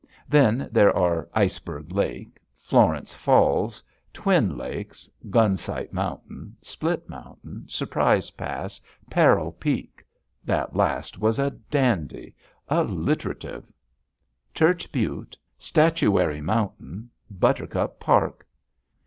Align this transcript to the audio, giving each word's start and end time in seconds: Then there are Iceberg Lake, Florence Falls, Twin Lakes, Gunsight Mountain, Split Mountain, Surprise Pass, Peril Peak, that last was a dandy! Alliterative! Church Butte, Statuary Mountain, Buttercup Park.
Then 0.27 0.67
there 0.71 0.91
are 0.97 1.29
Iceberg 1.35 1.91
Lake, 1.91 2.39
Florence 2.57 3.13
Falls, 3.13 3.83
Twin 4.11 4.57
Lakes, 4.57 5.11
Gunsight 5.29 5.93
Mountain, 5.93 6.57
Split 6.63 7.07
Mountain, 7.07 7.65
Surprise 7.67 8.31
Pass, 8.31 8.81
Peril 9.11 9.51
Peak, 9.51 10.03
that 10.43 10.75
last 10.75 11.19
was 11.19 11.37
a 11.37 11.51
dandy! 11.51 12.33
Alliterative! 12.67 13.71
Church 14.55 14.91
Butte, 14.91 15.37
Statuary 15.59 16.41
Mountain, 16.41 17.07
Buttercup 17.29 17.99
Park. 17.99 18.47